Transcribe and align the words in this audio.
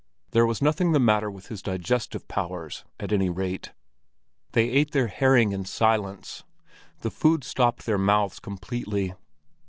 There 0.31 0.47
was 0.47 0.63
nothing 0.63 0.93
the 0.93 0.99
matter 0.99 1.29
with 1.29 1.49
his 1.49 1.61
digestive 1.61 2.27
powers 2.27 2.85
at 2.99 3.13
any 3.13 3.29
rate. 3.29 3.71
They 4.53 4.67
ate 4.71 4.93
their 4.93 5.05
herring 5.09 5.51
in 5.51 5.63
silence; 5.63 6.43
the 7.01 7.11
food 7.11 7.43
stopped 7.43 7.85
their 7.85 7.99
mouths 7.99 8.39
completely. 8.39 9.13